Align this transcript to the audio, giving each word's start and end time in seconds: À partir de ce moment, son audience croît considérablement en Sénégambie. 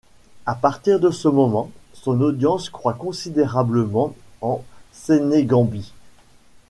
À 0.47 0.55
partir 0.55 0.99
de 0.99 1.11
ce 1.11 1.27
moment, 1.27 1.69
son 1.93 2.21
audience 2.21 2.71
croît 2.71 2.95
considérablement 2.95 4.15
en 4.41 4.63
Sénégambie. 4.91 5.93